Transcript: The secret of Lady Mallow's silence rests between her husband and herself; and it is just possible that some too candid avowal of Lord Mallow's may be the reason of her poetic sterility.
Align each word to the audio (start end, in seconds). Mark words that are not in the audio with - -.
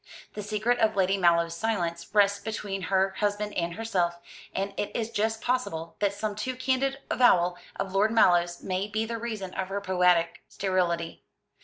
The 0.33 0.41
secret 0.41 0.79
of 0.79 0.95
Lady 0.95 1.15
Mallow's 1.15 1.55
silence 1.55 2.07
rests 2.11 2.39
between 2.39 2.81
her 2.89 3.11
husband 3.19 3.53
and 3.53 3.75
herself; 3.75 4.17
and 4.55 4.73
it 4.75 4.89
is 4.95 5.11
just 5.11 5.41
possible 5.43 5.95
that 5.99 6.11
some 6.11 6.35
too 6.35 6.55
candid 6.55 6.97
avowal 7.11 7.55
of 7.75 7.93
Lord 7.93 8.09
Mallow's 8.09 8.63
may 8.63 8.87
be 8.87 9.05
the 9.05 9.19
reason 9.19 9.53
of 9.53 9.67
her 9.67 9.79
poetic 9.79 10.41
sterility. 10.47 11.23